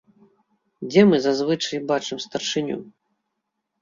[0.89, 2.77] Дзе мы зазвычай бачым старшыню?